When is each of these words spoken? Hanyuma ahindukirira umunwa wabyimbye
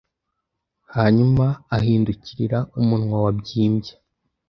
Hanyuma 0.95 1.45
ahindukirira 1.77 2.59
umunwa 2.79 3.15
wabyimbye 3.23 3.93